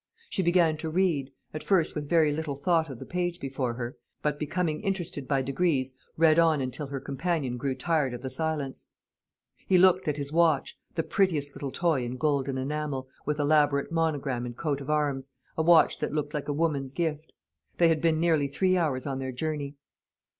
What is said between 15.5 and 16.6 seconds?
a watch that looked like a